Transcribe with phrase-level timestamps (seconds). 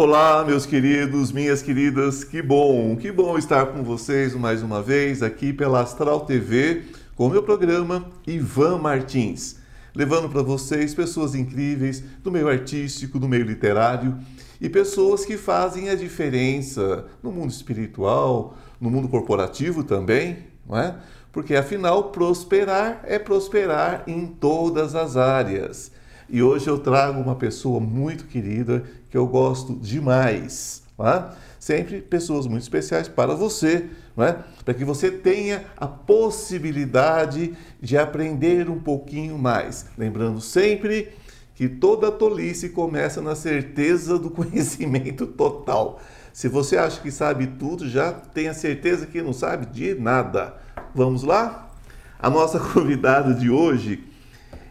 [0.00, 5.24] Olá, meus queridos, minhas queridas, que bom, que bom estar com vocês mais uma vez
[5.24, 6.84] aqui pela Astral TV
[7.16, 9.56] com o meu programa Ivan Martins,
[9.92, 14.16] levando para vocês pessoas incríveis do meio artístico, do meio literário
[14.60, 20.94] e pessoas que fazem a diferença no mundo espiritual, no mundo corporativo também, não é?
[21.32, 25.90] Porque afinal, prosperar é prosperar em todas as áreas.
[26.30, 30.82] E hoje eu trago uma pessoa muito querida que eu gosto demais.
[30.98, 31.24] É?
[31.60, 33.86] Sempre pessoas muito especiais para você,
[34.18, 34.36] é?
[34.64, 39.86] para que você tenha a possibilidade de aprender um pouquinho mais.
[39.96, 41.08] Lembrando sempre
[41.54, 46.00] que toda tolice começa na certeza do conhecimento total.
[46.32, 50.54] Se você acha que sabe tudo, já tenha certeza que não sabe de nada.
[50.94, 51.70] Vamos lá?
[52.18, 54.04] A nossa convidada de hoje,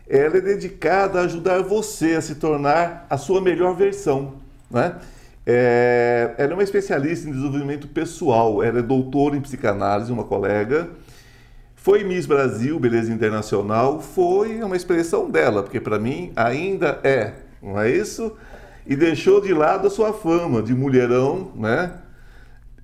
[0.09, 4.35] ela é dedicada a ajudar você a se tornar a sua melhor versão,
[4.69, 4.95] né?
[5.45, 10.89] É, ela é uma especialista em desenvolvimento pessoal, ela é doutora em psicanálise, uma colega,
[11.75, 17.79] foi Miss Brasil, Beleza Internacional, foi uma expressão dela, porque para mim ainda é, não
[17.79, 18.33] é isso?
[18.85, 21.93] E deixou de lado a sua fama de mulherão, né?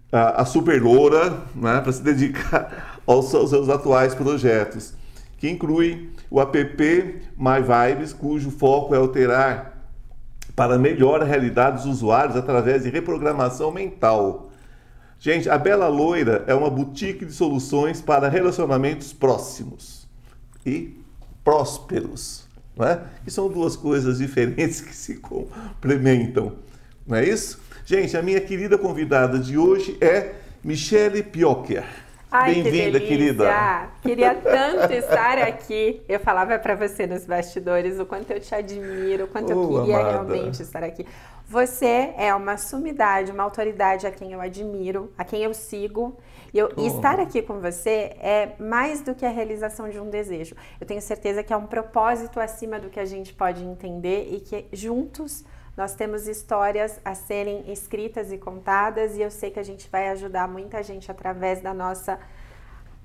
[0.10, 1.82] A, a super loura, né?
[1.82, 4.94] Para se dedicar aos, aos seus atuais projetos,
[5.44, 6.82] que inclui o app
[7.38, 9.78] My Vibes, cujo foco é alterar
[10.56, 14.50] para melhor a realidade dos usuários através de reprogramação mental.
[15.20, 20.08] Gente, a Bela Loira é uma boutique de soluções para relacionamentos próximos
[20.66, 20.98] e
[21.44, 23.02] prósperos, não é?
[23.26, 26.54] Que são duas coisas diferentes que se complementam,
[27.06, 27.60] não é isso?
[27.86, 31.84] Gente, a minha querida convidada de hoje é Michele Piocher.
[32.42, 33.92] Bem-vinda, que querida.
[34.02, 36.02] Queria tanto estar aqui.
[36.10, 39.82] Eu falava para você nos bastidores o quanto eu te admiro, o quanto oh, eu
[39.82, 40.12] queria amada.
[40.12, 41.06] realmente estar aqui.
[41.48, 46.18] Você é uma sumidade, uma autoridade a quem eu admiro, a quem eu sigo.
[46.52, 46.82] E, eu, oh.
[46.82, 50.56] e estar aqui com você é mais do que a realização de um desejo.
[50.82, 54.40] Eu tenho certeza que é um propósito acima do que a gente pode entender e
[54.40, 55.46] que juntos
[55.76, 60.10] nós temos histórias a serem escritas e contadas e eu sei que a gente vai
[60.10, 62.20] ajudar muita gente através da nossa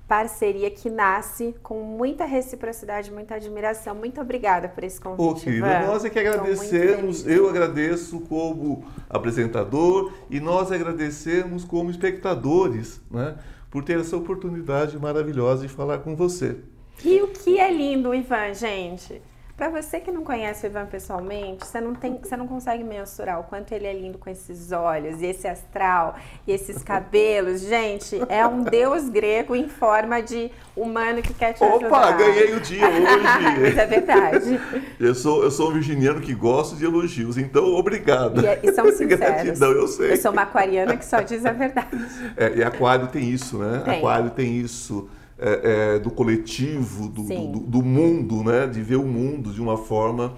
[0.07, 3.93] parceria que nasce com muita reciprocidade, muita admiração.
[3.93, 5.21] Muito obrigada por esse convite.
[5.21, 7.27] Ô, querida, nós é que agradecemos.
[7.27, 13.37] Eu agradeço como apresentador e nós agradecemos como espectadores, né,
[13.69, 16.57] por ter essa oportunidade maravilhosa de falar com você.
[17.05, 19.21] E o que é lindo, Ivan, gente?
[19.59, 23.41] Para você que não conhece o Ivan pessoalmente, você não, tem, você não consegue mensurar
[23.41, 26.15] o quanto ele é lindo com esses olhos, e esse astral,
[26.47, 27.59] e esses cabelos.
[27.59, 31.87] Gente, é um deus grego em forma de humano que quer te Opa, ajudar.
[31.87, 33.67] Opa, ganhei o dia hoje.
[33.67, 34.61] Isso é verdade.
[34.97, 38.41] eu, sou, eu sou um virginiano que gosta de elogios, então obrigado.
[38.41, 39.19] E, é, e são sinceros.
[39.19, 40.13] Gratidão, eu sei.
[40.13, 41.97] Eu sou uma aquariana que só diz a verdade.
[42.37, 43.81] É, e aquário tem isso, né?
[43.83, 43.97] Tem.
[43.97, 48.67] Aquário tem isso é, é, do coletivo, do, do, do, mundo, né?
[48.67, 50.33] De ver o mundo de uma forma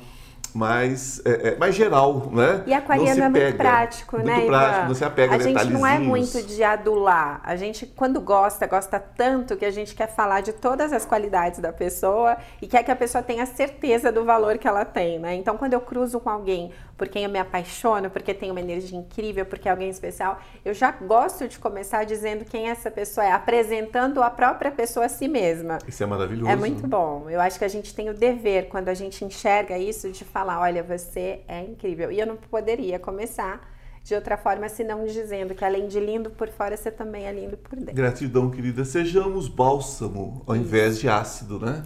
[0.53, 2.63] mais, é, é mais geral, né?
[2.65, 4.35] E aquariano é muito prático, muito né?
[4.35, 7.41] Muito prático, não se apega a, a gente não é muito de adular.
[7.43, 11.59] A gente, quando gosta, gosta tanto que a gente quer falar de todas as qualidades
[11.59, 15.35] da pessoa e quer que a pessoa tenha certeza do valor que ela tem, né?
[15.35, 18.95] Então, quando eu cruzo com alguém por quem eu me apaixono, porque tem uma energia
[18.95, 23.31] incrível, porque é alguém especial, eu já gosto de começar dizendo quem essa pessoa é,
[23.31, 25.79] apresentando a própria pessoa a si mesma.
[25.87, 26.51] Isso é maravilhoso.
[26.51, 27.27] É muito bom.
[27.27, 30.59] Eu acho que a gente tem o dever, quando a gente enxerga isso, de falar:
[30.59, 32.11] olha, você é incrível.
[32.11, 33.67] E eu não poderia começar
[34.03, 37.57] de outra forma, senão dizendo que além de lindo por fora, você também é lindo
[37.57, 37.95] por dentro.
[37.95, 38.85] Gratidão, querida.
[38.85, 40.63] Sejamos bálsamo ao Isso.
[40.63, 41.81] invés de ácido, né?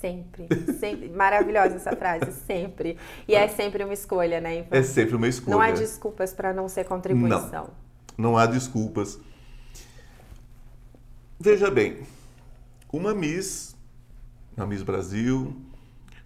[0.00, 1.08] Sempre, sempre.
[1.10, 2.96] Maravilhosa essa frase, sempre.
[3.28, 4.68] E é sempre uma escolha, né, Ivan?
[4.70, 5.54] É sempre uma escolha.
[5.54, 7.70] Não há desculpas para não ser contribuição.
[8.16, 9.20] Não, não há desculpas.
[11.38, 11.98] Veja bem,
[12.90, 13.76] uma Miss,
[14.56, 15.54] uma Miss Brasil,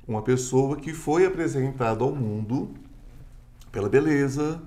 [0.06, 2.74] uma pessoa que foi apresentada ao mundo
[3.72, 4.62] pela beleza,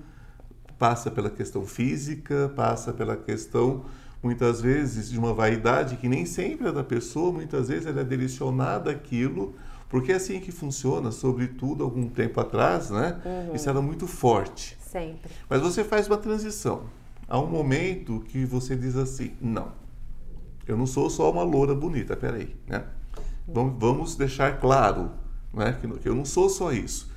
[0.77, 3.85] passa pela questão física, passa pela questão
[4.21, 8.03] muitas vezes de uma vaidade que nem sempre é da pessoa, muitas vezes ela é
[8.03, 9.55] direcionada àquilo,
[9.89, 13.21] porque é assim que funciona, sobretudo algum tempo atrás, né?
[13.25, 13.55] Uhum.
[13.55, 14.77] Isso era muito forte.
[14.81, 15.31] Sempre.
[15.49, 16.83] Mas você faz uma transição.
[17.27, 19.71] Há um momento que você diz assim, não,
[20.67, 22.83] eu não sou só uma loura bonita, peraí, né?
[23.47, 25.11] Vamos, vamos deixar claro
[25.53, 27.09] né, que eu não sou só isso.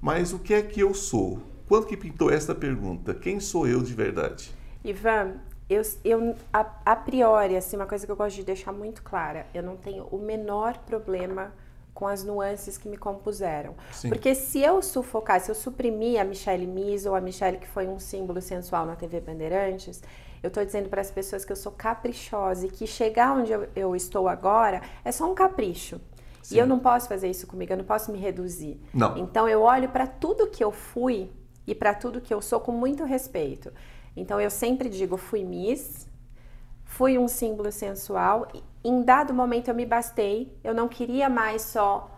[0.00, 1.40] Mas o que é que eu sou?
[1.68, 3.14] Quando que pintou essa pergunta?
[3.14, 4.50] Quem sou eu de verdade?
[4.84, 5.34] Ivan,
[5.68, 9.46] eu, eu a, a, priori, assim, uma coisa que eu gosto de deixar muito clara,
[9.52, 11.52] eu não tenho o menor problema
[11.92, 13.74] com as nuances que me compuseram.
[13.90, 14.10] Sim.
[14.10, 17.88] Porque se eu sufocar, se eu suprimir a Michelle Mies ou a Michelle que foi
[17.88, 20.02] um símbolo sensual na TV Bandeirantes,
[20.42, 23.66] eu estou dizendo para as pessoas que eu sou caprichosa e que chegar onde eu,
[23.74, 25.98] eu estou agora é só um capricho.
[26.42, 26.56] Sim.
[26.56, 28.80] E eu não posso fazer isso comigo, eu não posso me reduzir.
[28.94, 29.16] Não.
[29.16, 31.30] Então eu olho para tudo que eu fui
[31.66, 33.72] e para tudo que eu sou com muito respeito.
[34.16, 36.08] Então eu sempre digo, fui Miss,
[36.84, 38.48] fui um símbolo sensual.
[38.82, 42.10] Em dado momento eu me bastei, eu não queria mais só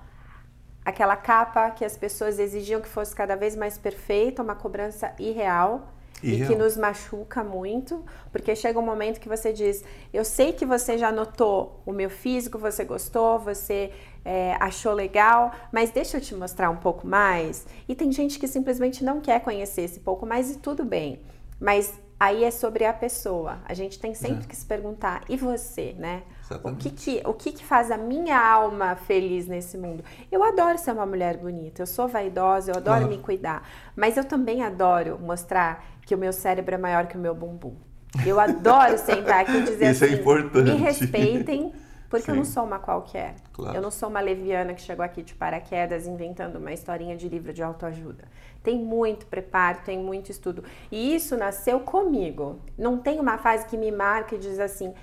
[0.85, 5.93] aquela capa que as pessoas exigiam que fosse cada vez mais perfeita, uma cobrança irreal.
[6.21, 10.53] E, e que nos machuca muito, porque chega um momento que você diz: Eu sei
[10.53, 13.93] que você já notou o meu físico, você gostou, você
[14.25, 17.67] é, achou legal, mas deixa eu te mostrar um pouco mais.
[17.89, 21.21] E tem gente que simplesmente não quer conhecer esse pouco mais e tudo bem.
[21.61, 23.59] Mas aí é sobre a pessoa.
[23.65, 24.47] A gente tem sempre é.
[24.47, 26.23] que se perguntar, e você, né?
[26.65, 30.03] O que que, o que que faz a minha alma feliz nesse mundo?
[30.33, 34.25] Eu adoro ser uma mulher bonita, eu sou vaidosa, eu adoro me cuidar, mas eu
[34.25, 37.77] também adoro mostrar que o meu cérebro é maior que o meu bumbum.
[38.25, 40.71] Eu adoro sentar aqui e dizer Isso é assim, é importante.
[40.71, 41.73] me respeitem,
[42.09, 42.33] porque Sim.
[42.33, 43.35] eu não sou uma qualquer.
[43.59, 43.77] Claro.
[43.77, 47.53] Eu não sou uma leviana que chegou aqui de paraquedas inventando uma historinha de livro
[47.53, 48.25] de autoajuda.
[48.63, 50.63] Tem muito preparo, tem muito estudo.
[50.93, 52.61] E isso nasceu comigo.
[52.79, 54.95] Não tem uma fase que me marca e diz assim: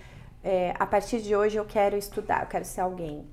[0.42, 3.28] é, a partir de hoje eu quero estudar, eu quero ser alguém.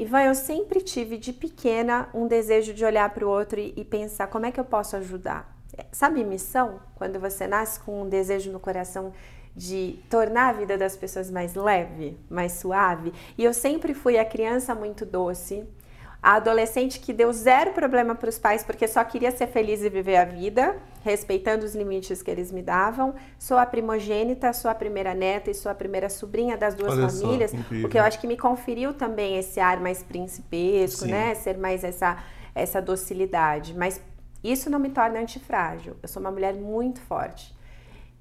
[0.00, 3.84] Ivan, eu sempre tive de pequena um desejo de olhar para o outro e, e
[3.84, 5.56] pensar como é que eu posso ajudar.
[5.92, 6.80] Sabe missão?
[6.96, 9.12] Quando você nasce com um desejo no coração
[9.56, 13.12] de tornar a vida das pessoas mais leve, mais suave.
[13.38, 15.64] E eu sempre fui a criança muito doce,
[16.20, 19.90] a adolescente que deu zero problema para os pais porque só queria ser feliz e
[19.90, 23.14] viver a vida, respeitando os limites que eles me davam.
[23.38, 27.08] Sou a primogênita, sou a primeira neta e sou a primeira sobrinha das duas Olha
[27.08, 31.10] famílias, só, o que eu acho que me conferiu também esse ar mais principesco, Sim.
[31.10, 31.34] né?
[31.34, 32.16] Ser mais essa
[32.54, 34.00] essa docilidade, mas
[34.42, 35.96] isso não me torna antifrágil.
[36.02, 37.54] Eu sou uma mulher muito forte.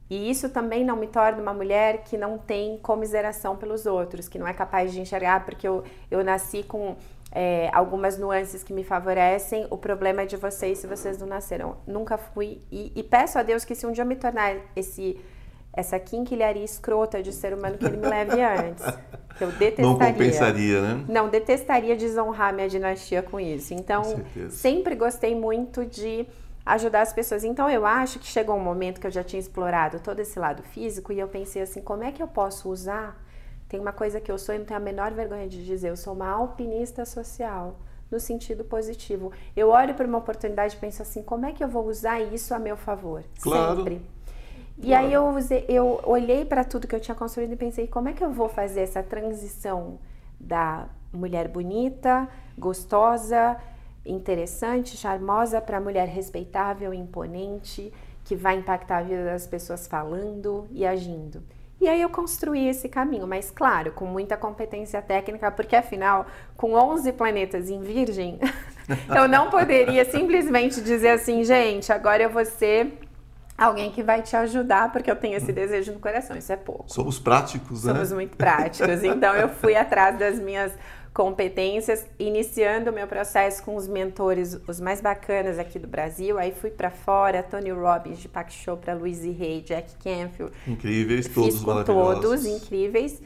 [0.10, 4.38] E isso também não me torna uma mulher que não tem comiseração pelos outros, que
[4.38, 6.96] não é capaz de enxergar porque eu, eu nasci com
[7.32, 9.66] é, algumas nuances que me favorecem.
[9.70, 11.78] O problema é de vocês se vocês não nasceram.
[11.88, 12.62] Nunca fui.
[12.72, 15.20] E, e peço a Deus que se um dia eu me tornar esse
[15.76, 18.86] essa quinquilharia escrota de ser humano que ele me leve antes.
[19.36, 19.84] Que eu detestaria.
[19.84, 21.06] Não compensaria, né?
[21.10, 23.74] Não, detestaria desonrar minha dinastia com isso.
[23.74, 24.04] Então,
[24.52, 26.28] sempre gostei muito de
[26.66, 27.44] ajudar as pessoas.
[27.44, 30.64] Então eu acho que chegou um momento que eu já tinha explorado todo esse lado
[30.64, 33.22] físico e eu pensei assim, como é que eu posso usar?
[33.68, 35.98] Tem uma coisa que eu sou e não tenho a menor vergonha de dizer, eu
[35.98, 37.80] sou uma alpinista social
[38.12, 39.32] no sentido positivo.
[39.56, 42.54] Eu olho para uma oportunidade e penso assim, como é que eu vou usar isso
[42.54, 43.24] a meu favor?
[43.42, 43.78] Claro.
[43.78, 44.02] Sempre.
[44.78, 45.06] E claro.
[45.06, 48.14] aí eu, usei, eu olhei para tudo que eu tinha construído e pensei, como é
[48.14, 49.98] que eu vou fazer essa transição
[50.40, 52.28] da mulher bonita,
[52.58, 53.58] gostosa,
[54.06, 57.92] interessante, charmosa para a mulher respeitável, imponente,
[58.24, 61.44] que vai impactar a vida das pessoas falando e agindo.
[61.80, 66.74] E aí eu construí esse caminho, mas claro, com muita competência técnica, porque afinal, com
[66.74, 68.40] 11 planetas em Virgem,
[69.14, 73.00] eu não poderia simplesmente dizer assim, gente, agora eu vou ser
[73.58, 76.86] alguém que vai te ajudar, porque eu tenho esse desejo no coração, isso é pouco.
[76.88, 77.94] Somos práticos, né?
[77.94, 79.04] Somos muito práticos.
[79.04, 80.72] Então eu fui atrás das minhas
[81.14, 86.40] competências, iniciando o meu processo com os mentores, os mais bacanas aqui do Brasil.
[86.40, 90.52] Aí fui para fora, Tony Robbins, de Pak para Louise Hay, Jack Canfield.
[90.68, 93.22] Incríveis, todos Fiz com todos, incríveis.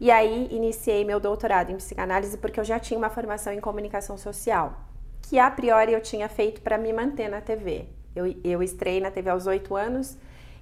[0.00, 4.16] E aí iniciei meu doutorado em psicanálise porque eu já tinha uma formação em comunicação
[4.16, 4.86] social,
[5.22, 7.86] que a priori eu tinha feito para me manter na TV.
[8.14, 10.16] Eu, eu estrei na TV aos oito anos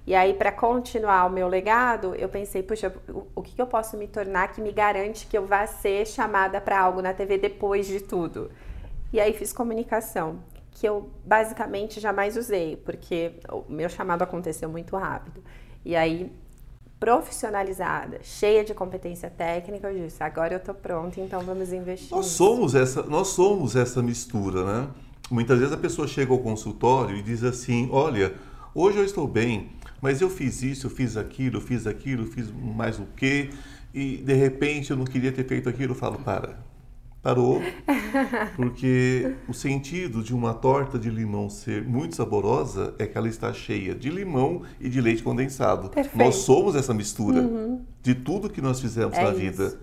[0.05, 3.67] e aí, para continuar o meu legado, eu pensei, puxa, o, o que, que eu
[3.67, 7.37] posso me tornar que me garante que eu vá ser chamada para algo na TV
[7.37, 8.51] depois de tudo?
[9.13, 10.39] E aí fiz comunicação,
[10.71, 15.41] que eu basicamente jamais usei, porque o meu chamado aconteceu muito rápido.
[15.85, 16.29] E aí,
[16.99, 22.11] profissionalizada, cheia de competência técnica, eu disse, agora eu tô pronta, então vamos investir.
[22.11, 24.89] Nós somos essa, nós somos essa mistura, né?
[25.31, 28.33] Muitas vezes a pessoa chega ao consultório e diz assim, olha,
[28.75, 29.71] hoje eu estou bem,
[30.03, 33.51] mas eu fiz isso, eu fiz aquilo, eu fiz aquilo, eu fiz mais o quê,
[33.93, 36.59] e de repente eu não queria ter feito aquilo, eu falo, para.
[37.21, 37.61] Parou,
[38.57, 43.53] porque o sentido de uma torta de limão ser muito saborosa é que ela está
[43.53, 45.87] cheia de limão e de leite condensado.
[45.87, 46.17] Perfeito.
[46.17, 47.81] Nós somos essa mistura uhum.
[48.01, 49.79] de tudo que nós fizemos é na vida.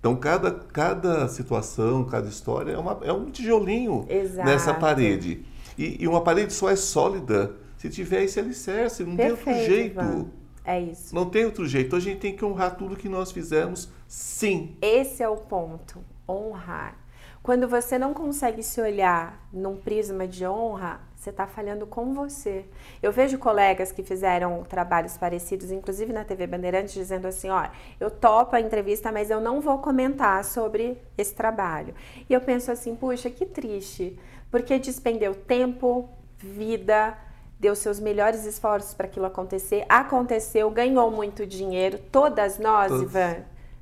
[0.00, 4.48] Então, cada, cada situação, cada história é, uma, é um tijolinho Exato.
[4.48, 5.44] nessa parede.
[5.76, 9.74] E, e uma parede só é sólida se tiver esse alicerce, não Perfeito, tem outro
[9.74, 10.00] jeito.
[10.00, 10.26] Ivan.
[10.64, 11.14] É isso.
[11.14, 11.96] Não tem outro jeito.
[11.96, 14.76] A gente tem que honrar tudo que nós fizemos, sim.
[14.82, 16.04] Esse é o ponto.
[16.28, 16.98] Honrar.
[17.42, 22.66] Quando você não consegue se olhar num prisma de honra, você está falhando com você.
[23.02, 27.68] Eu vejo colegas que fizeram trabalhos parecidos, inclusive na TV Bandeirantes, dizendo assim: ó,
[27.98, 31.94] eu topo a entrevista, mas eu não vou comentar sobre esse trabalho.
[32.28, 34.18] E eu penso assim: puxa, que triste,
[34.50, 37.16] porque despendeu tempo, vida,
[37.58, 41.98] deu seus melhores esforços para aquilo acontecer, aconteceu, ganhou muito dinheiro.
[42.12, 43.02] Todas nós, Todos.
[43.02, 43.36] Ivan,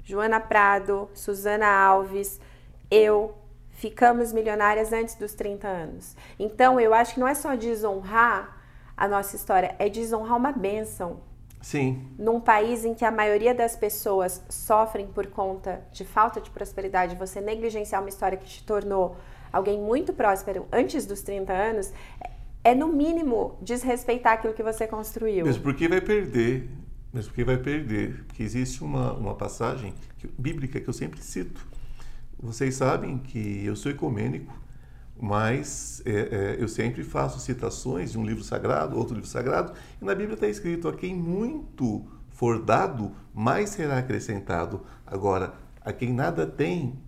[0.04, 2.40] Joana Prado, Suzana Alves,
[2.90, 3.35] eu,
[3.71, 6.16] ficamos milionárias antes dos 30 anos.
[6.38, 8.56] Então, eu acho que não é só desonrar
[8.97, 11.21] a nossa história, é desonrar uma bênção.
[11.61, 12.09] Sim.
[12.18, 17.16] Num país em que a maioria das pessoas sofrem por conta de falta de prosperidade,
[17.16, 19.16] você negligenciar uma história que te tornou
[19.52, 21.92] alguém muito próspero antes dos 30 anos,
[22.66, 25.46] é no mínimo desrespeitar aquilo que você construiu.
[25.46, 26.68] Mesmo porque vai perder,
[27.14, 29.94] mesmo porque vai perder, porque existe uma, uma passagem
[30.37, 31.64] bíblica que eu sempre cito,
[32.37, 34.52] vocês sabem que eu sou ecumênico,
[35.16, 40.04] mas é, é, eu sempre faço citações de um livro sagrado, outro livro sagrado, e
[40.04, 44.85] na Bíblia está escrito: a quem muito for dado, mais será acrescentado.
[45.06, 46.99] Agora, a quem nada tem,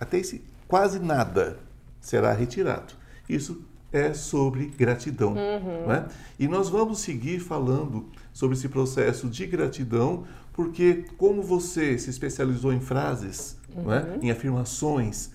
[0.00, 1.60] até esse quase nada
[2.00, 2.92] será retirado.
[3.28, 5.30] Isso é sobre gratidão.
[5.34, 5.86] Uhum.
[5.86, 6.06] Né?
[6.38, 12.72] E nós vamos seguir falando sobre esse processo de gratidão, porque como você se especializou
[12.72, 13.78] em frases, é?
[13.78, 13.86] uhum.
[13.86, 14.18] né?
[14.22, 15.30] em afirmações,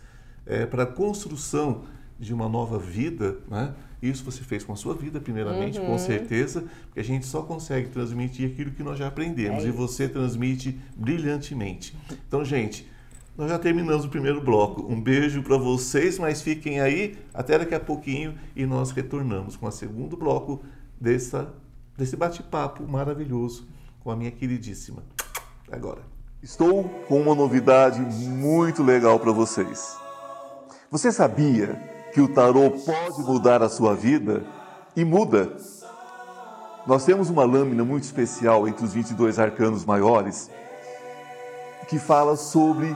[0.45, 1.83] é, para a construção
[2.19, 3.73] de uma nova vida, né?
[4.01, 5.87] isso você fez com a sua vida, primeiramente, uhum.
[5.87, 9.71] com certeza, porque a gente só consegue transmitir aquilo que nós já aprendemos, é e
[9.71, 11.95] você transmite brilhantemente.
[12.27, 12.89] Então, gente,
[13.41, 14.85] nós já terminamos o primeiro bloco.
[14.87, 19.65] Um beijo para vocês, mas fiquem aí até daqui a pouquinho e nós retornamos com
[19.65, 20.61] o segundo bloco
[20.99, 21.51] dessa,
[21.97, 23.67] desse bate-papo maravilhoso
[24.03, 25.01] com a minha queridíssima.
[25.71, 26.03] Agora.
[26.43, 29.97] Estou com uma novidade muito legal para vocês.
[30.91, 31.81] Você sabia
[32.13, 34.45] que o tarô pode mudar a sua vida?
[34.95, 35.51] E muda.
[36.85, 40.51] Nós temos uma lâmina muito especial entre os 22 arcanos maiores
[41.87, 42.95] que fala sobre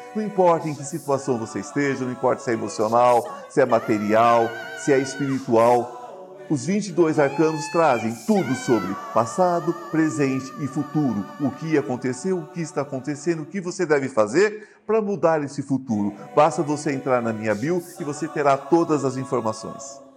[0.15, 4.49] Não importa em que situação você esteja, não importa se é emocional, se é material,
[4.77, 6.01] se é espiritual,
[6.51, 11.25] os 22 arcanos trazem tudo sobre passado, presente e futuro.
[11.39, 15.61] O que aconteceu, o que está acontecendo, o que você deve fazer para mudar esse
[15.61, 16.13] futuro.
[16.35, 20.10] Basta você entrar na minha bio e você terá todas as informações.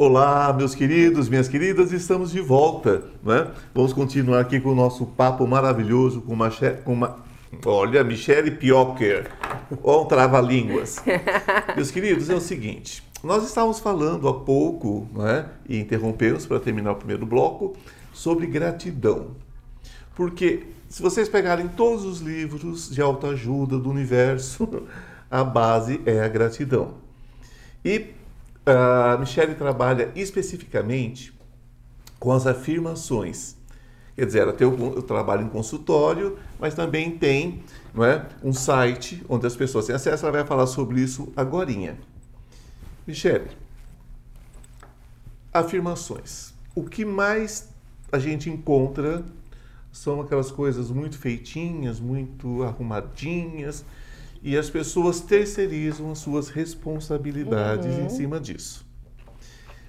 [0.00, 3.02] Olá, meus queridos, minhas queridas, estamos de volta.
[3.20, 3.50] Né?
[3.74, 6.48] Vamos continuar aqui com o nosso papo maravilhoso com uma,
[6.84, 7.16] com uma
[7.66, 9.28] olha, Michele Piocker,
[9.82, 11.02] ou um trava-línguas.
[11.74, 16.92] meus queridos, é o seguinte, nós estávamos falando há pouco, né, e interrompemos para terminar
[16.92, 17.76] o primeiro bloco,
[18.12, 19.32] sobre gratidão.
[20.14, 24.68] Porque se vocês pegarem todos os livros de autoajuda do universo,
[25.28, 26.94] a base é a gratidão.
[27.84, 28.16] E
[28.70, 31.32] a Michelle trabalha especificamente
[32.18, 33.56] com as afirmações.
[34.14, 37.62] Quer dizer, ela tem o, trabalho em consultório, mas também tem
[37.94, 40.26] não é, um site onde as pessoas têm acesso.
[40.26, 41.70] Ela vai falar sobre isso agora.
[43.06, 43.48] Michelle,
[45.52, 46.52] afirmações.
[46.74, 47.68] O que mais
[48.10, 49.24] a gente encontra
[49.92, 53.84] são aquelas coisas muito feitinhas, muito arrumadinhas,
[54.42, 58.06] e as pessoas terceirizam as suas responsabilidades uhum.
[58.06, 58.86] em cima disso.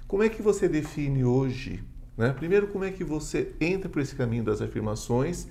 [0.06, 1.84] Como é que você define hoje?
[2.16, 2.32] Né?
[2.32, 5.46] Primeiro, como é que você entra por esse caminho das afirmações?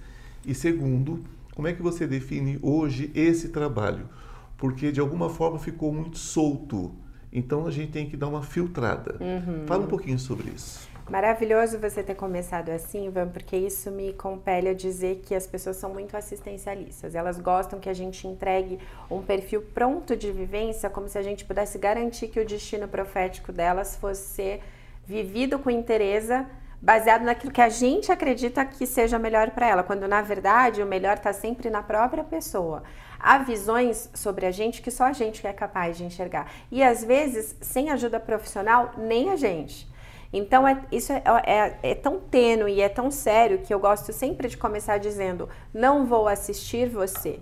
[0.46, 1.24] E segundo,
[1.56, 4.10] como é que você define hoje esse trabalho?
[4.58, 6.94] Porque de alguma forma ficou muito solto.
[7.32, 9.18] Então a gente tem que dar uma filtrada.
[9.20, 9.66] Uhum.
[9.66, 10.89] Fala um pouquinho sobre isso.
[11.10, 15.78] Maravilhoso você ter começado assim, Ivan, porque isso me compele a dizer que as pessoas
[15.78, 17.16] são muito assistencialistas.
[17.16, 21.46] Elas gostam que a gente entregue um perfil pronto de vivência, como se a gente
[21.46, 24.62] pudesse garantir que o destino profético delas fosse ser
[25.08, 26.46] vivido com interesse
[26.80, 30.86] baseado naquilo que a gente acredita que seja melhor para ela, quando na verdade o
[30.86, 32.84] melhor está sempre na própria pessoa.
[33.20, 36.52] Há visões sobre a gente que só a gente é capaz de enxergar.
[36.72, 39.90] E às vezes, sem ajuda profissional, nem a gente.
[40.32, 44.14] Então, é, isso é, é, é, tão tênue e é tão sério que eu gosto
[44.14, 47.40] sempre de começar dizendo: não vou assistir você.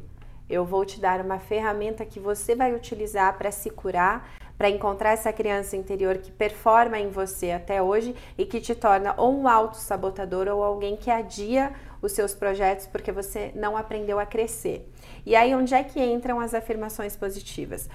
[0.50, 5.12] Eu vou te dar uma ferramenta que você vai utilizar para se curar, para encontrar
[5.12, 9.48] essa criança interior que performa em você até hoje e que te torna ou um
[9.48, 14.90] auto-sabotador ou alguém que adia os seus projetos porque você não aprendeu a crescer.
[15.26, 17.90] E aí, onde é que entram as afirmações positivas?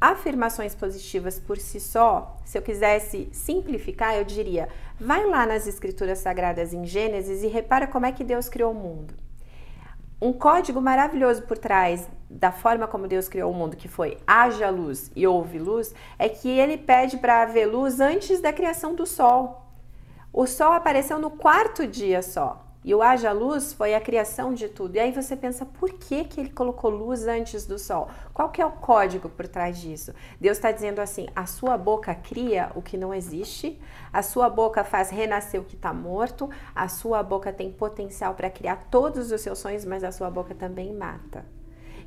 [0.00, 6.18] Afirmações positivas por si só, se eu quisesse simplificar, eu diria: vai lá nas escrituras
[6.18, 9.14] sagradas em Gênesis e repara como é que Deus criou o mundo
[10.20, 14.68] um código maravilhoso por trás da forma como Deus criou o mundo, que foi haja
[14.68, 19.06] luz e houve luz, é que ele pede para haver luz antes da criação do
[19.06, 19.66] sol.
[20.32, 22.69] O sol apareceu no quarto dia só.
[22.82, 24.96] E o haja luz foi a criação de tudo.
[24.96, 28.08] E aí você pensa, por que, que ele colocou luz antes do sol?
[28.32, 30.14] Qual que é o código por trás disso?
[30.40, 33.78] Deus está dizendo assim, a sua boca cria o que não existe,
[34.10, 38.48] a sua boca faz renascer o que está morto, a sua boca tem potencial para
[38.48, 41.44] criar todos os seus sonhos, mas a sua boca também mata.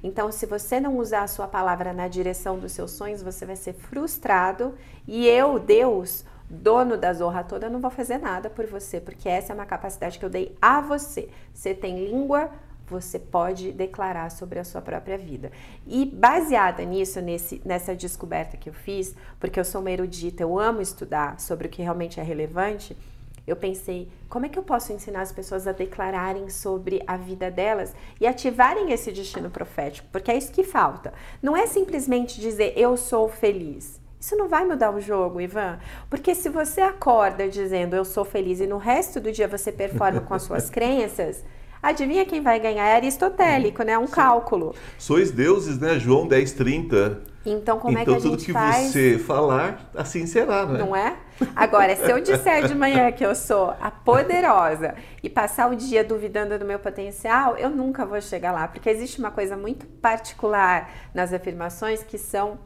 [0.03, 3.55] Então, se você não usar a sua palavra na direção dos seus sonhos, você vai
[3.55, 4.75] ser frustrado.
[5.07, 9.27] E eu, Deus, dono da zorra toda, eu não vou fazer nada por você, porque
[9.27, 11.29] essa é uma capacidade que eu dei a você.
[11.53, 12.49] Você tem língua,
[12.87, 15.51] você pode declarar sobre a sua própria vida.
[15.87, 20.59] E baseada nisso, nesse, nessa descoberta que eu fiz, porque eu sou uma erudita, eu
[20.59, 22.95] amo estudar sobre o que realmente é relevante,
[23.45, 27.51] eu pensei, como é que eu posso ensinar as pessoas a declararem sobre a vida
[27.51, 30.07] delas e ativarem esse destino profético?
[30.11, 31.13] Porque é isso que falta.
[31.41, 34.01] Não é simplesmente dizer eu sou feliz.
[34.23, 35.77] Isso não vai mudar o jogo, Ivan.
[36.09, 40.21] Porque se você acorda dizendo eu sou feliz e no resto do dia você performa
[40.21, 41.43] com as suas crenças,
[41.81, 42.85] adivinha quem vai ganhar?
[42.85, 43.97] É aristotélico, né?
[43.97, 44.73] Um cálculo.
[44.97, 45.99] Sois deuses, né?
[45.99, 47.21] João 10, 30.
[47.45, 48.75] Então, como então, é que a gente faz?
[48.77, 50.79] Então, tudo que você falar, assim será, né?
[50.79, 51.17] Não é?
[51.53, 56.01] Agora, se eu disser de manhã que eu sou a poderosa e passar o dia
[56.01, 60.89] duvidando do meu potencial, eu nunca vou chegar lá, porque existe uma coisa muito particular
[61.13, 62.57] nas afirmações que são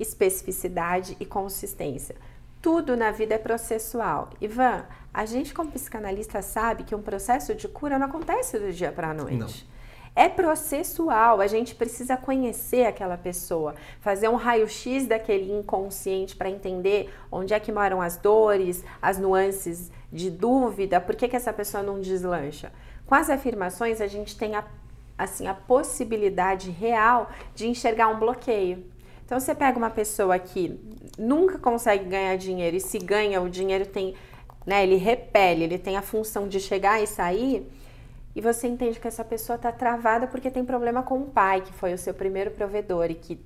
[0.00, 2.16] especificidade e consistência.
[2.60, 4.30] Tudo na vida é processual.
[4.40, 8.90] Ivan, a gente como psicanalista sabe que um processo de cura não acontece do dia
[8.90, 9.36] para a noite.
[9.36, 9.70] Não.
[10.14, 17.14] É processual, a gente precisa conhecer aquela pessoa, fazer um raio-x daquele inconsciente para entender
[17.30, 21.82] onde é que moram as dores, as nuances de dúvida, por que, que essa pessoa
[21.82, 22.72] não deslancha.
[23.06, 24.64] Com as afirmações, a gente tem a,
[25.16, 28.84] assim, a possibilidade real de enxergar um bloqueio.
[29.30, 30.76] Então você pega uma pessoa que
[31.16, 34.16] nunca consegue ganhar dinheiro e se ganha, o dinheiro tem,
[34.66, 37.64] né, ele repele, ele tem a função de chegar e sair,
[38.34, 41.72] e você entende que essa pessoa está travada porque tem problema com o pai, que
[41.72, 43.40] foi o seu primeiro provedor e que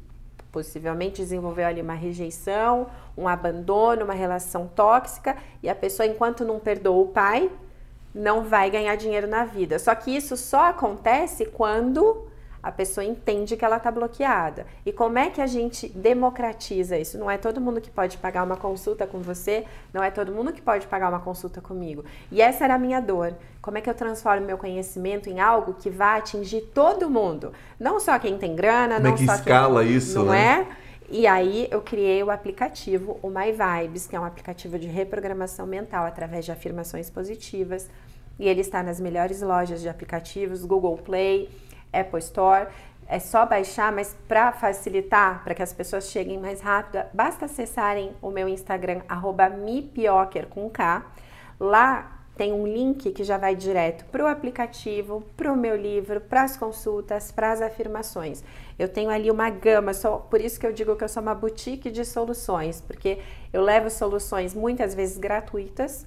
[0.50, 6.58] possivelmente desenvolveu ali uma rejeição, um abandono, uma relação tóxica, e a pessoa, enquanto não
[6.58, 7.50] perdoa o pai,
[8.14, 9.78] não vai ganhar dinheiro na vida.
[9.78, 12.32] Só que isso só acontece quando
[12.64, 14.66] a pessoa entende que ela está bloqueada.
[14.86, 17.18] E como é que a gente democratiza isso?
[17.18, 20.50] Não é todo mundo que pode pagar uma consulta com você, não é todo mundo
[20.50, 22.06] que pode pagar uma consulta comigo.
[22.32, 23.34] E essa era a minha dor.
[23.60, 27.52] Como é que eu transformo meu conhecimento em algo que vai atingir todo mundo?
[27.78, 29.94] Não só quem tem grana, como não é que só escala quem...
[29.94, 30.66] isso, não né?
[30.70, 30.84] é?
[31.10, 35.66] E aí eu criei o aplicativo, o My Vibes, que é um aplicativo de reprogramação
[35.66, 37.90] mental através de afirmações positivas.
[38.38, 41.50] E ele está nas melhores lojas de aplicativos, Google Play,
[42.00, 42.68] Apple Store.
[43.06, 48.12] É só baixar, mas para facilitar, para que as pessoas cheguem mais rápido, basta acessarem
[48.22, 49.02] o meu Instagram,
[49.62, 51.04] mipioker com K.
[51.60, 56.20] Lá tem um link que já vai direto para o aplicativo, para o meu livro,
[56.20, 58.42] para as consultas, para as afirmações.
[58.78, 61.34] Eu tenho ali uma gama, só por isso que eu digo que eu sou uma
[61.34, 63.18] boutique de soluções, porque
[63.52, 66.06] eu levo soluções muitas vezes gratuitas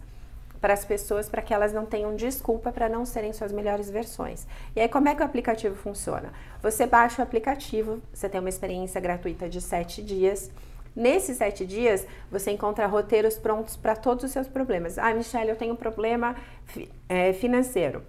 [0.59, 4.47] para as pessoas para que elas não tenham desculpa para não serem suas melhores versões.
[4.75, 6.31] E aí, como é que o aplicativo funciona?
[6.61, 10.51] Você baixa o aplicativo, você tem uma experiência gratuita de sete dias.
[10.95, 14.97] Nesses sete dias, você encontra roteiros prontos para todos os seus problemas.
[14.97, 16.35] Ah, Michelle, eu tenho um problema
[17.07, 18.01] é, financeiro.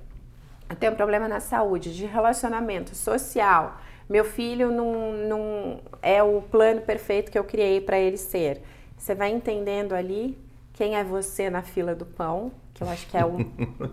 [0.70, 3.78] Eu tenho um problema na saúde, de relacionamento, social.
[4.08, 8.62] Meu filho não, não é o plano perfeito que eu criei para ele ser.
[8.96, 10.36] Você vai entendendo ali
[10.78, 13.38] quem é você na fila do pão, que eu acho que é um,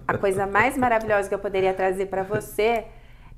[0.08, 2.86] a coisa mais maravilhosa que eu poderia trazer para você,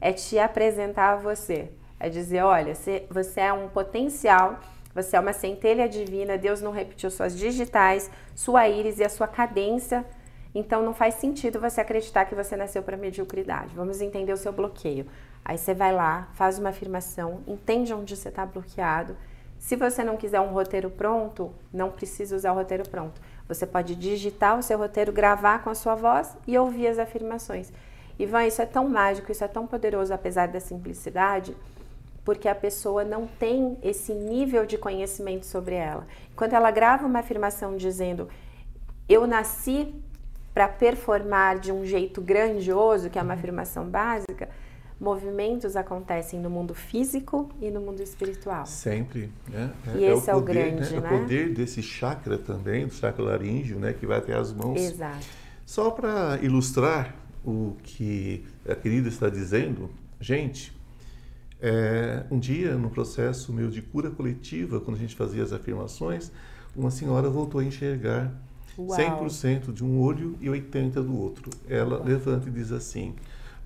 [0.02, 1.70] é te apresentar a você.
[1.98, 2.74] É dizer, olha,
[3.10, 4.60] você é um potencial,
[4.94, 9.30] você é uma centelha divina, Deus não repetiu suas digitais, sua íris e a sua
[9.30, 10.06] cadência
[10.54, 13.74] Então não faz sentido você acreditar que você nasceu para mediocridade.
[13.74, 15.06] Vamos entender o seu bloqueio.
[15.46, 19.16] Aí você vai lá, faz uma afirmação, entende onde você está bloqueado.
[19.60, 23.20] Se você não quiser um roteiro pronto, não precisa usar o roteiro pronto.
[23.48, 27.72] Você pode digitar o seu roteiro, gravar com a sua voz e ouvir as afirmações.
[28.20, 31.56] Ivan, isso é tão mágico, isso é tão poderoso, apesar da simplicidade,
[32.26, 36.06] porque a pessoa não tem esse nível de conhecimento sobre ela.
[36.36, 38.28] Quando ela grava uma afirmação dizendo
[39.08, 39.94] eu nasci
[40.54, 43.40] para performar de um jeito grandioso, que é uma uhum.
[43.40, 44.50] afirmação básica,
[45.00, 48.66] movimentos acontecem no mundo físico e no mundo espiritual.
[48.66, 49.72] Sempre, né?
[49.88, 51.00] É, e é esse é o, poder, é o grande, né?
[51.00, 51.08] né?
[51.08, 53.94] O poder desse chakra também, do chakra laríngeo, né?
[53.94, 54.80] Que vai até as mãos.
[54.80, 55.26] Exato.
[55.66, 60.76] Só para ilustrar o que a querida está dizendo, gente,
[61.62, 66.32] é, um dia no processo meu de cura coletiva, quando a gente fazia as afirmações,
[66.76, 68.34] uma senhora voltou a enxergar
[68.78, 68.98] Uau.
[68.98, 71.50] 100% de um olho e 80% do outro.
[71.68, 72.06] Ela Uau.
[72.06, 73.16] levanta e diz assim: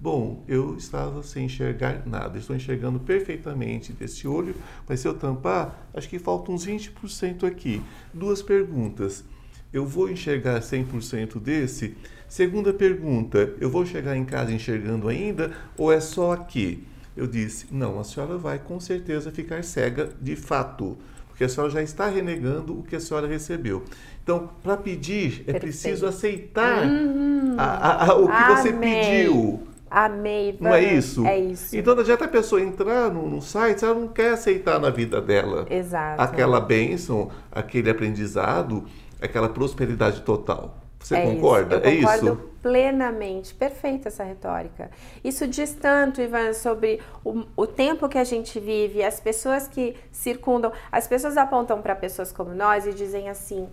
[0.02, 4.56] Bom, eu estava sem enxergar nada, estou enxergando perfeitamente desse olho,
[4.90, 7.80] mas se eu tampar, acho que falta uns 20% aqui.
[8.12, 9.24] Duas perguntas.
[9.72, 11.96] Eu vou enxergar 100% desse?
[12.28, 16.84] Segunda pergunta, eu vou chegar em casa enxergando ainda ou é só aqui?
[17.16, 21.72] Eu disse, não, a senhora vai com certeza ficar cega de fato, porque a senhora
[21.72, 23.84] já está renegando o que a senhora recebeu.
[24.24, 25.62] Então, para pedir, é Perfeito.
[25.62, 27.56] preciso aceitar uhum.
[27.56, 28.56] a, a, a, o que Amei.
[28.56, 29.71] você pediu.
[29.92, 30.58] Amei.
[30.58, 31.28] Não é isso?
[31.28, 31.76] É isso.
[31.76, 35.22] Então não adianta a pessoa entrar no, no site, ela não quer aceitar na vida
[35.22, 36.22] dela Exato.
[36.22, 38.86] aquela bênção, aquele aprendizado,
[39.22, 40.78] aquela prosperidade total.
[40.98, 41.76] Você é concorda?
[41.76, 41.84] Isso.
[41.84, 42.52] Eu é concordo isso?
[42.62, 43.54] plenamente.
[43.54, 44.90] Perfeita essa retórica.
[45.22, 49.96] Isso diz tanto, Ivan, sobre o, o, tempo que a gente vive, as pessoas que
[50.10, 50.72] circundam.
[50.90, 53.68] As pessoas apontam para pessoas como nós e dizem assim: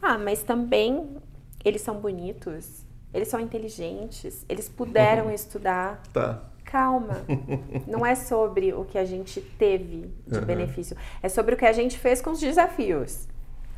[0.00, 1.16] ah, mas também
[1.62, 6.02] eles são bonitos, eles são inteligentes, eles puderam estudar.
[6.12, 6.42] Tá.
[6.64, 7.24] Calma.
[7.86, 10.44] Não é sobre o que a gente teve de uhum.
[10.44, 13.28] benefício, é sobre o que a gente fez com os desafios.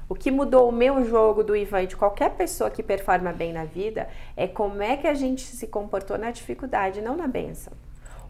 [0.09, 3.51] O que mudou o meu jogo do Ivan e de qualquer pessoa que performa bem
[3.51, 7.73] na vida é como é que a gente se comportou na dificuldade, não na benção.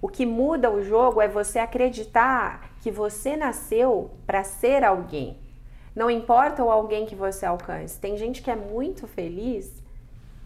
[0.00, 5.38] O que muda o jogo é você acreditar que você nasceu para ser alguém.
[5.94, 7.98] Não importa o alguém que você alcance.
[7.98, 9.81] Tem gente que é muito feliz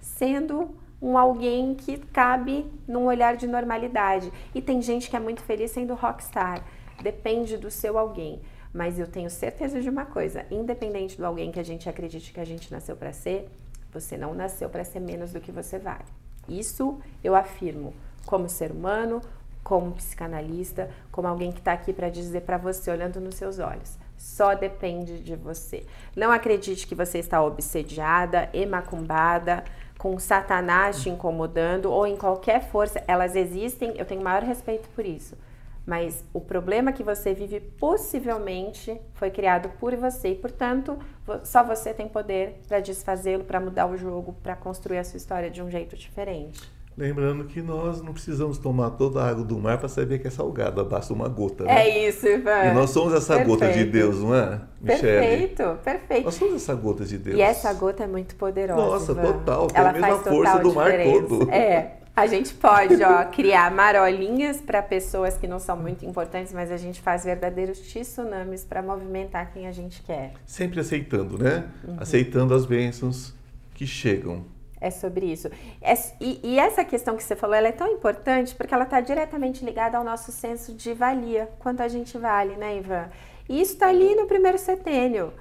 [0.07, 4.33] sendo um alguém que cabe num olhar de normalidade.
[4.55, 6.65] E tem gente que é muito feliz sendo rockstar.
[7.03, 8.41] Depende do seu alguém.
[8.73, 12.41] Mas eu tenho certeza de uma coisa: independente do alguém que a gente acredite que
[12.41, 13.49] a gente nasceu para ser,
[13.93, 16.05] você não nasceu para ser menos do que você vale.
[16.49, 17.93] Isso eu afirmo
[18.25, 19.21] como ser humano,
[19.63, 23.99] como psicanalista, como alguém que está aqui para dizer para você, olhando nos seus olhos.
[24.17, 25.85] Só depende de você.
[26.15, 29.65] Não acredite que você está obsediada, emacumbada,
[30.07, 33.03] com Satanás te incomodando ou em qualquer força.
[33.09, 35.37] Elas existem, eu tenho maior respeito por isso.
[35.85, 40.97] Mas o problema que você vive possivelmente foi criado por você e, portanto,
[41.43, 45.51] só você tem poder para desfazê-lo, para mudar o jogo, para construir a sua história
[45.51, 46.76] de um jeito diferente.
[46.97, 50.31] Lembrando que nós não precisamos tomar toda a água do mar para saber que é
[50.31, 51.65] salgada, basta uma gota.
[51.65, 51.89] Né?
[51.89, 52.65] É isso, Ivan.
[52.65, 53.61] E nós somos essa perfeito.
[53.61, 55.03] gota de Deus, não é, Michele?
[55.03, 56.25] Perfeito, perfeito.
[56.25, 57.37] Nós somos essa gota de Deus.
[57.37, 58.81] E essa gota é muito poderosa.
[58.81, 59.23] Nossa, Ivan.
[59.23, 59.67] total.
[59.67, 61.51] Tem Ela a mesma força do mar todo.
[61.51, 61.97] É.
[62.17, 66.79] A gente pode ó, criar marolinhas para pessoas que não são muito importantes, mas a
[66.79, 70.33] gente faz verdadeiros tsunamis para movimentar quem a gente quer.
[70.47, 71.67] Sempre aceitando, né?
[71.87, 71.97] Uhum.
[71.99, 73.35] Aceitando as bênçãos
[73.75, 74.56] que chegam.
[74.87, 75.51] É sobre isso.
[75.83, 79.01] É, e, e, essa questão que você falou, ela é tão importante porque ela está
[79.01, 83.09] diretamente ligada ao nosso senso de valia, quanto a gente vale, né, Ivan?
[83.49, 85.33] E isso está ali no primeiro setênio.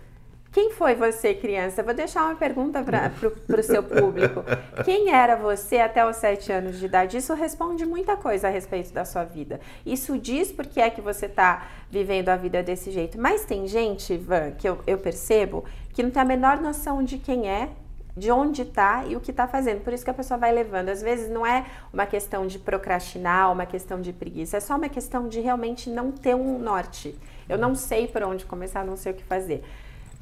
[0.51, 1.83] Quem foi você, criança?
[1.83, 4.41] Vou deixar uma pergunta para o seu público.
[4.83, 7.17] Quem era você até os sete anos de idade?
[7.17, 9.59] Isso responde muita coisa a respeito da sua vida.
[9.85, 13.19] Isso diz por que é que você está vivendo a vida desse jeito.
[13.19, 17.17] Mas tem gente, Ivan, que eu, eu percebo, que não tem a menor noção de
[17.17, 17.69] quem é,
[18.15, 19.81] de onde está e o que está fazendo.
[19.81, 20.89] Por isso que a pessoa vai levando.
[20.89, 24.89] Às vezes não é uma questão de procrastinar, uma questão de preguiça, é só uma
[24.89, 27.15] questão de realmente não ter um norte.
[27.47, 29.63] Eu não sei por onde começar, não sei o que fazer.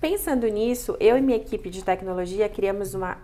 [0.01, 3.17] Pensando nisso, eu e minha equipe de tecnologia criamos uma,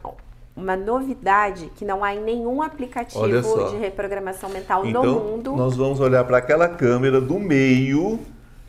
[0.55, 5.55] uma novidade que não há em nenhum aplicativo de reprogramação mental então, no mundo.
[5.55, 8.19] Nós vamos olhar para aquela câmera do meio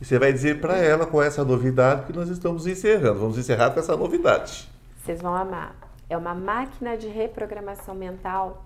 [0.00, 3.20] e você vai dizer para ela qual é essa novidade que nós estamos encerrando.
[3.20, 4.68] Vamos encerrar com essa novidade.
[5.04, 5.89] Vocês vão amar.
[6.11, 8.64] É uma máquina de reprogramação mental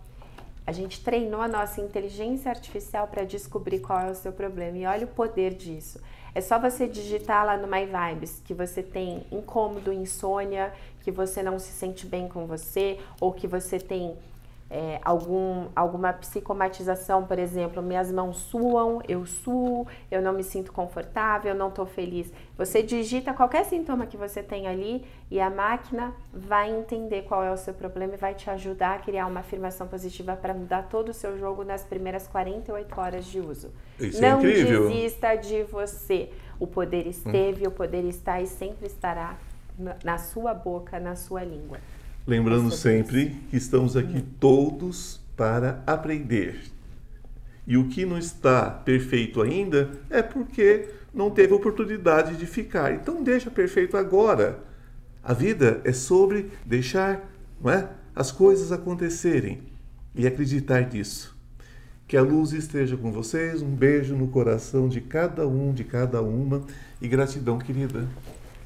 [0.67, 4.79] A gente treinou a nossa inteligência artificial para descobrir qual é o seu problema.
[4.79, 6.01] E olha o poder disso.
[6.35, 11.43] É só você digitar lá no My Vibes que você tem incômodo, insônia, que você
[11.43, 14.17] não se sente bem com você, ou que você tem
[14.75, 20.73] é, algum, alguma psicomatização, por exemplo, minhas mãos suam, eu suo, eu não me sinto
[20.73, 22.33] confortável, eu não estou feliz.
[22.59, 27.53] Você digita qualquer sintoma que você tem ali e a máquina vai entender qual é
[27.53, 31.11] o seu problema e vai te ajudar a criar uma afirmação positiva para mudar todo
[31.11, 33.71] o seu jogo nas primeiras 48 horas de uso.
[34.01, 34.89] Isso é não é incrível.
[34.89, 36.33] desista de você.
[36.59, 37.69] O poder esteve, hum.
[37.69, 39.39] o poder está e sempre estará
[40.03, 41.79] na sua boca, na sua língua.
[42.27, 46.63] Lembrando sempre que estamos aqui todos para aprender.
[47.67, 52.95] E o que não está perfeito ainda é porque não teve oportunidade de ficar.
[52.95, 54.61] Então deixa perfeito agora.
[55.23, 59.61] A vida é sobre deixar não é, as coisas acontecerem
[60.15, 61.37] e acreditar nisso.
[62.09, 63.61] Que a luz esteja com vocês.
[63.61, 66.63] Um beijo no coração de cada um, de cada uma.
[67.03, 68.07] E gratidão, querida.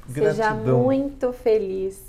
[0.07, 0.33] Gratidão.
[0.33, 2.08] Seja muito feliz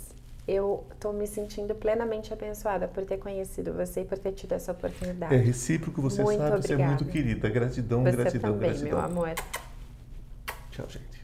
[0.50, 4.72] eu estou me sentindo plenamente abençoada por ter conhecido você e por ter tido essa
[4.72, 5.32] oportunidade.
[5.32, 6.66] É recíproco, você muito sabe, obrigada.
[6.66, 7.48] você é muito querida.
[7.48, 8.98] Gratidão, você gratidão, também, gratidão.
[8.98, 9.34] meu amor.
[10.72, 11.19] Tchau, gente.